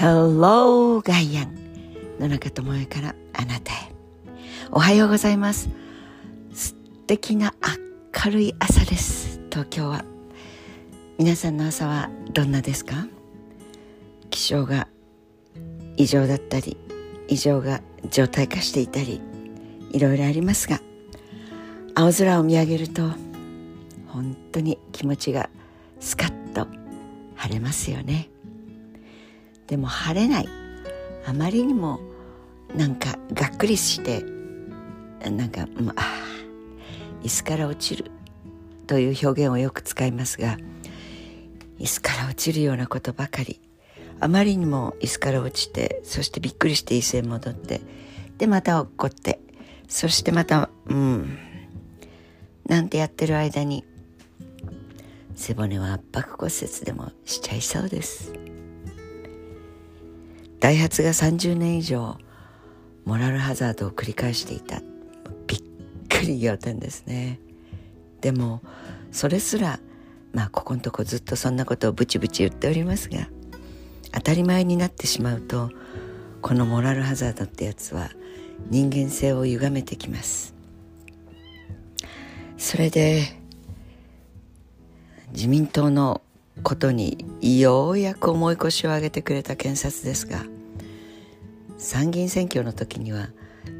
[0.00, 1.54] Hello ガイアン
[2.18, 3.92] 野中智恵からあなたへ。
[4.70, 5.68] おはようございます。
[6.54, 6.74] 素
[7.06, 7.52] 敵な
[8.24, 9.42] 明るい朝です。
[9.50, 10.06] 東京は。
[11.18, 13.08] 皆さんの朝はどんなですか？
[14.30, 14.88] 気象が
[15.98, 16.78] 異常だったり
[17.28, 19.20] 異常が状態化していたり
[19.90, 20.80] いろいろありますが
[21.94, 23.02] 青空を見上げると
[24.06, 25.50] 本当に気持ちが
[25.98, 26.68] スカッと
[27.34, 28.29] 晴れますよね。
[29.70, 30.48] でも晴れない。
[31.24, 32.00] あまりにも
[32.74, 34.24] なんかがっくりして
[35.30, 36.02] なんか、まあ
[37.22, 38.10] 椅子から落ちる
[38.88, 40.56] という表現をよく使いますが
[41.78, 43.60] 椅子から落ちるようなことばかり。
[44.22, 47.80] あまりにも椅子から落ちてそしてびっくりして椅子へ戻って
[48.36, 49.40] でまた落っこって
[49.88, 51.38] そしてまたうん
[52.66, 53.82] なんてやってる間に
[55.36, 58.49] 背骨は圧迫骨折でもしちゃいそうです。
[60.60, 62.18] ダイハツが30年以上
[63.06, 64.82] モラルハザードを繰り返していた。
[65.46, 65.62] びっ
[66.08, 67.40] くり仰天ですね。
[68.20, 68.60] でも
[69.10, 69.80] それすら
[70.32, 73.28] まあここのとこずっとそんなことをブチブチ言っておりますが
[74.12, 75.70] 当たり前になってしまうと
[76.42, 78.10] このモラルハザードってやつは
[78.68, 80.54] 人間性を歪めてきます。
[82.58, 83.40] それで
[85.32, 86.20] 自民党の
[86.62, 90.44] ことにようやく重い腰を上げてくれた検察ですが
[91.78, 93.28] 参議院選挙の時には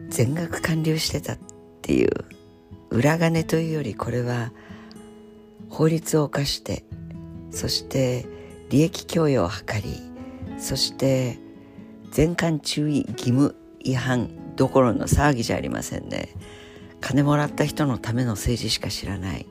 [0.09, 1.39] 全額還流してたっ
[1.83, 2.11] ていう
[2.91, 4.53] 裏金というよりこれは
[5.69, 6.85] 法律を犯して
[7.51, 8.27] そして
[8.71, 10.01] 利益供与を図り
[10.59, 11.39] そして
[12.11, 16.29] 全館注意義務違反どころの騒ぎじゃありませんね。
[17.01, 19.47] 金もらった人のための政治しか知らない。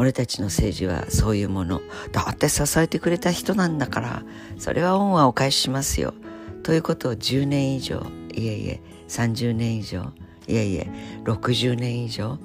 [0.00, 1.82] 俺たちの政治はそういうもの。
[2.10, 4.22] だって支えてくれた人なんだから。
[4.56, 6.14] それは恩はお返ししますよ。
[6.62, 8.06] ということを10年以上。
[8.32, 8.80] いえいえ。
[9.08, 10.14] 30年以上。
[10.48, 10.90] いえいえ。
[11.24, 12.38] 60年以上。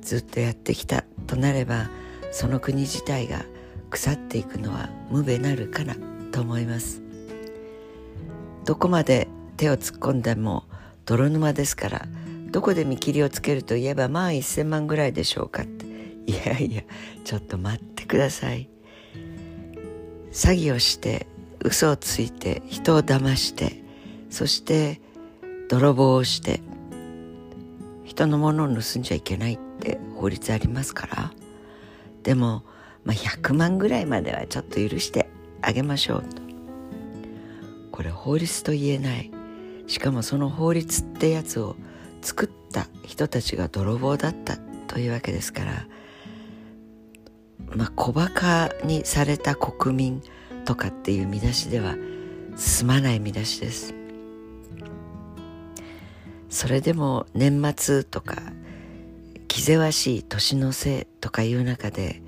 [0.00, 1.88] ずっとやってきたとなれば
[2.32, 3.44] その国自体が
[3.88, 5.94] 腐っていくのは無べなるかな
[6.32, 7.00] と思います。
[8.64, 10.64] どこまで手を突っ込んでも
[11.06, 12.08] 泥沼ですから。
[12.50, 15.81] どこで見切りをつけるといえばまあ1,000万ぐらいでしょうかって。
[16.26, 16.82] いやいや
[17.24, 18.68] ちょっと待ってください。
[20.30, 21.26] 詐欺をして
[21.62, 23.82] 嘘をついて人を騙して
[24.30, 25.00] そして
[25.68, 26.60] 泥棒をして
[28.04, 31.32] 人のものを盗んじゃいけないって法律ありますから。
[32.22, 32.62] でも、
[33.04, 35.28] まあ、100万ぐらいまではちょっと許して
[35.60, 36.42] あげましょうと。
[37.90, 39.30] これ法律と言えない。
[39.86, 41.76] しかもその法律ってやつを
[42.22, 44.56] 作った人たちが泥棒だった
[44.86, 45.86] というわけですから
[47.76, 50.22] まあ小バカにされた国民
[50.64, 51.96] とかっていう見出しでは
[52.56, 53.94] 済まない見出しです。
[56.48, 58.36] それでも年末とか
[59.48, 62.22] 気ぜわしい年のせいとかいう中で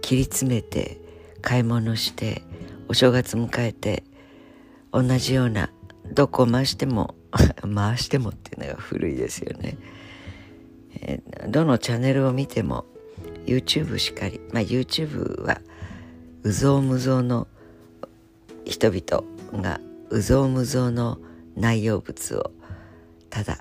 [0.00, 0.98] 切り詰めて
[1.42, 2.42] 買い物して
[2.88, 4.04] お正月迎えて
[4.90, 5.70] 同じような
[6.10, 7.14] どこ回しても
[7.74, 9.76] 回してもっていうのが古いですよね、
[11.02, 12.86] え、どのチャンネルを見ても
[13.48, 15.60] YouTube しかりまあ YouTube は
[16.42, 17.48] うぞうむぞうの
[18.64, 19.24] 人々
[19.62, 21.18] がうぞうむぞうの
[21.56, 22.52] 内容物を
[23.30, 23.58] ただ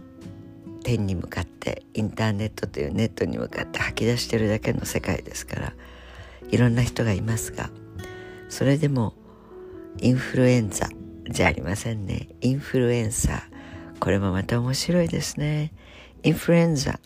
[0.83, 5.73] 天に向かってインターネットというネットに向かって吐き出してるだけの世界ですから
[6.49, 7.69] いろんな人がいますが
[8.49, 9.13] それでも
[9.99, 10.87] インフルエンザ
[11.29, 12.29] じゃありませんね。
[12.39, 15.73] インフルエンサーこれもまた面白いですね。
[16.23, 16.99] インフルエンザ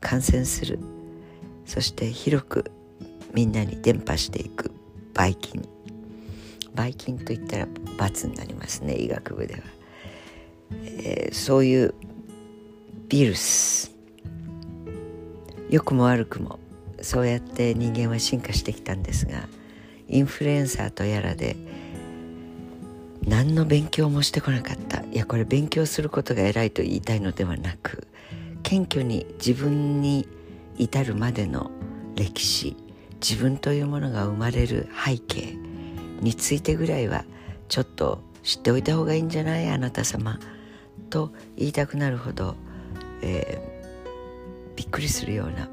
[0.00, 0.78] 感染する。
[1.66, 2.70] そして広く
[3.32, 4.72] みんなに伝播していく
[5.12, 5.66] ばい菌
[6.74, 9.60] ばい菌といったら罰になりますね医学部では、
[10.82, 11.94] えー、そういう
[13.08, 13.92] ビルス。
[15.70, 16.58] 良くも悪くも
[17.00, 19.48] そうやって人間は進化してきたんですが
[20.08, 21.56] インフルエンサーとやらで
[23.26, 25.02] 何の勉強もしてこなかった。
[25.10, 28.06] いやこれ勉強することが偉いと言いたいのではなく
[28.62, 30.28] 謙虚に自分に
[30.76, 31.70] 至るまでの
[32.16, 32.76] 歴史
[33.20, 35.56] 自分というものが生まれる背景
[36.20, 37.24] についてぐらいは
[37.68, 40.38] ちょっと知っておいた方がいいんじゃないあなた様。
[41.10, 42.56] と言いたくなるほど、
[43.22, 45.68] えー、びっくりするような。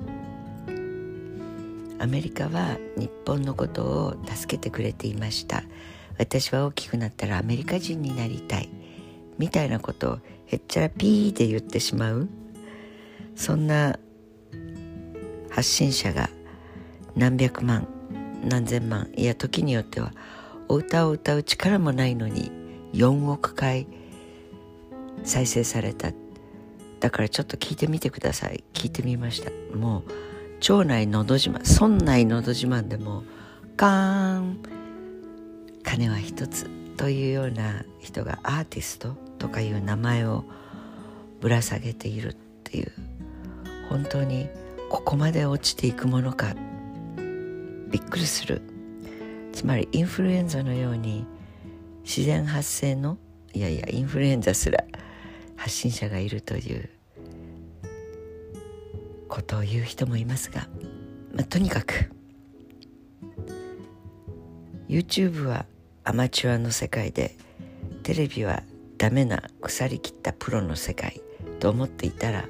[1.99, 5.63] アメリカは日本のことを助けてくれていました。
[6.17, 8.69] 私は大きくなったらアメリカ人になりたい。
[9.37, 12.29] みたいなことをへっちゃらピーで言ってしまう。
[13.35, 13.99] そんな
[15.51, 16.29] 発信者が
[17.15, 17.87] 何百万
[18.43, 20.13] 何千万いや時によっては
[20.67, 22.51] お歌を歌う力もないのに
[22.93, 23.87] 4億回
[25.23, 26.11] 再生された。
[26.99, 28.63] だからちょっと聞いてみてください。
[28.73, 29.51] 聞いてみました。
[29.75, 30.03] もう
[30.59, 33.23] 町内のど自慢村内のど自慢でも
[33.75, 34.59] カーン
[35.83, 40.45] 金は一つというような人がアーティストとかいう名前を
[41.39, 42.91] ぶら下げているっていう
[43.89, 44.47] 本当に
[44.91, 46.53] ここまで落ちていくものか
[47.89, 48.61] びっくりする。
[49.53, 51.25] つまりインフルエンザのように
[52.03, 53.17] 自然発生の
[53.53, 54.83] いやいやインフルエンザすら
[55.55, 56.89] 発信者がいるという
[59.29, 60.67] ことを言う人もいますが、
[61.33, 62.11] まあ、とにかく
[64.89, 65.67] YouTube は
[66.03, 67.37] アマチュアの世界で
[68.03, 68.63] テレビは
[68.97, 71.21] ダメな腐りきったプロの世界
[71.61, 72.43] と思っていたら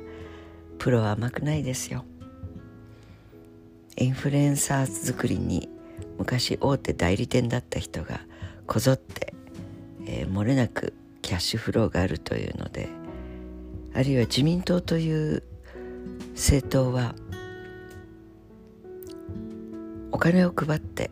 [0.79, 2.03] プロは甘くないですよ。
[4.01, 5.69] インフルエンサー作りに
[6.17, 8.21] 昔大手代理店だった人が
[8.65, 9.35] こぞって、
[10.07, 12.89] えー、漏れなくキャッシュフローがあるというので
[13.93, 15.43] あるいは自民党という
[16.33, 17.13] 政党は
[20.11, 21.11] お金を配って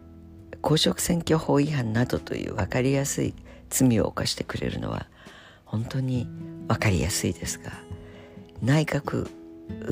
[0.62, 3.36] 公職選挙法違反などという分かりやすい
[3.70, 5.06] 罪を犯してくれるのは
[5.64, 6.28] 本当に
[6.68, 7.72] 分かりやすいですが
[8.64, 9.30] 内閣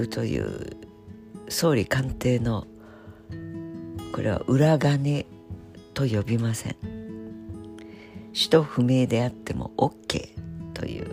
[0.10, 0.72] という
[1.48, 2.66] 総理官邸の
[4.12, 5.26] これは裏金
[5.94, 6.76] と呼びません。
[8.34, 10.30] 使途不明であっても OK
[10.74, 11.08] という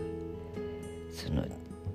[1.11, 1.47] その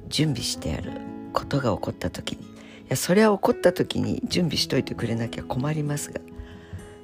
[0.08, 0.92] 準備してある
[1.34, 2.50] ことが起こった時に。
[2.90, 6.20] いやそれは起こった時に準備しといてくれなきゃ困りますが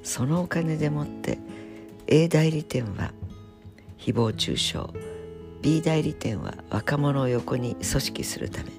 [0.02, 1.38] そのお金でもって
[2.08, 3.12] A 代理店は
[3.96, 4.78] 誹謗中傷
[5.62, 8.70] B 代理店は若者を横に組織するため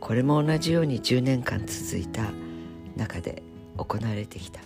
[0.00, 2.30] これも同じように10年間続いた
[2.94, 3.42] 中で
[3.76, 4.60] 行われてきた。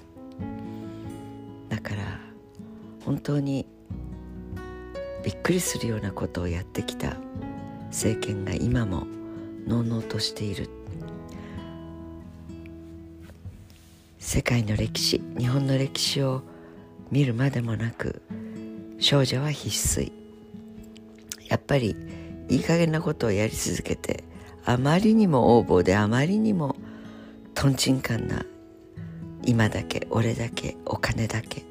[1.69, 2.21] だから
[3.05, 3.67] 本当に
[5.25, 7.17] びっくりするようなことをやってきた
[7.89, 9.07] 政権が今も
[9.67, 10.69] のうのうとしている。
[14.19, 16.43] 世界の歴史日本の歴史を
[17.11, 18.23] 見るまでもなく
[18.99, 20.13] 少女は必須。
[21.49, 21.95] やっぱり
[22.49, 24.25] いい加減なことをやり続けて
[24.65, 26.77] あまりにも横暴であまりにも
[27.55, 28.45] とんちんかんな
[29.47, 31.65] 今だけ俺だけお金だけ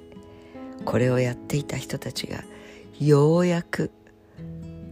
[0.86, 2.44] これをやっていた人たちが
[3.00, 3.92] ようやく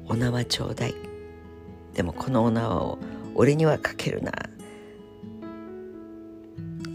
[0.08, 0.96] お縄ちょうだい
[1.94, 3.00] でもこのお縄を
[3.36, 4.32] 俺にはかけるな。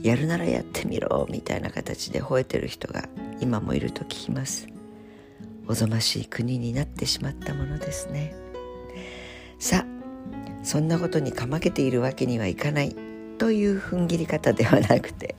[0.02, 3.08] やるならやってみろみたいな形で吠えてる人が
[3.40, 4.68] 今もいると聞きます。
[5.66, 8.34] おぞましい国になってしまったものですね。
[9.58, 12.94] さあそんなことにかまけているわけにはいかない
[13.38, 15.34] という踏ん切り方ではなくて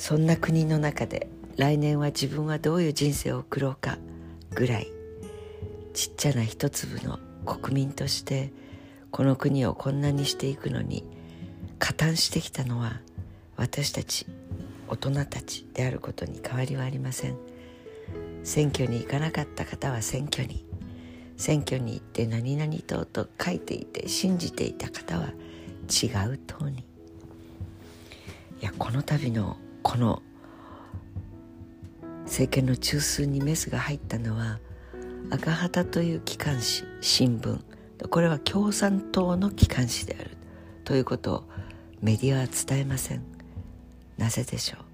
[0.00, 3.98] そんな国の中で来年は自分はどういう人生を送ろうか
[4.54, 4.90] ぐらい
[5.92, 8.50] ちっちゃな一粒の国民として
[9.10, 11.04] この国をこんなにしていくのに
[11.78, 13.02] 加担してきたのは
[13.58, 14.24] 私たち
[14.88, 17.36] 大人たちであることに変わりはありません。
[18.42, 20.64] 選挙に行かなかった方は選挙に。
[21.36, 25.26] 選挙に行って何々党と書いていて信じていた方は
[26.02, 26.86] 違う党に。
[28.62, 30.22] いやこの度のこの
[32.24, 34.60] 政権の中枢にメスが入ったのは
[35.30, 36.64] 赤旗という機関紙
[37.00, 37.60] 新聞。
[38.08, 40.36] これは共産党の機関紙である。
[40.84, 41.44] ということを
[42.00, 43.22] メディアは伝えません。
[44.16, 44.84] なぜでしょう。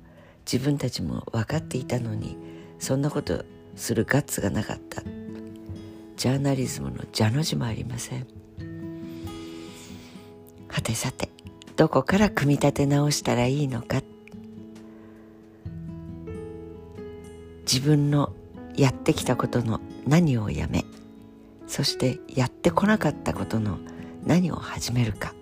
[0.50, 2.36] 自分たちも分かっていたのに
[2.78, 5.02] そんなことするガッツがなかった。
[6.16, 8.26] ジャーナリズムの蛇の字もありません。
[10.68, 11.30] はてさて
[11.76, 14.02] どこから組み立て直したらいいのか。
[17.70, 18.32] 自分の
[18.76, 20.84] やってきたことの何をやめ
[21.66, 23.78] そしてやってこなかったことの
[24.24, 25.34] 何を始めるか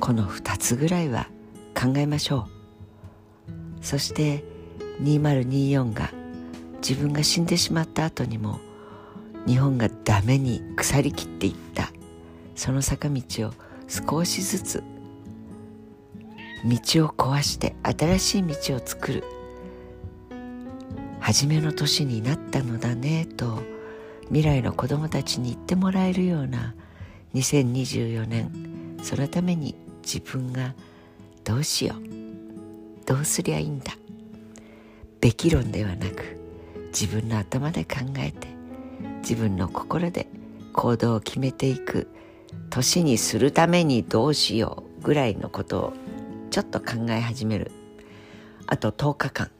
[0.00, 1.28] この2つぐらいは
[1.74, 2.62] 考えましょう。
[3.82, 4.44] そして
[5.02, 6.10] 2024が
[6.76, 8.60] 自分が死んでしまった後にも
[9.46, 11.90] 日本がダメに腐りきっていった
[12.54, 13.52] その坂道を
[13.88, 14.84] 少しずつ
[16.64, 19.24] 道を壊して新しい道を作る
[21.32, 23.62] 初めの年になったのだねと
[24.24, 26.74] 未来の子供たちに言ってもらえるような
[27.32, 30.74] 2024年そのために自分が
[31.42, 33.94] どうしようどうすりゃいいんだ。
[35.22, 36.38] べき論ではなく
[36.88, 38.48] 自分の頭で考えて
[39.22, 40.28] 自分の心で
[40.74, 42.08] 行動を決めていく
[42.68, 45.92] 年にするためにどうしようぐらいのことを
[46.50, 47.72] ちょっと考え始める。
[48.66, 49.50] あと10日間。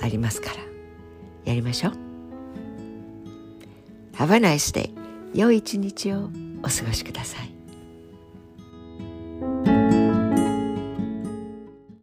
[0.00, 0.56] ありますから。
[1.44, 1.92] やりましょう。
[4.14, 4.90] Have a nice day
[5.34, 6.30] 良い一日を
[6.62, 7.57] お過ごしください。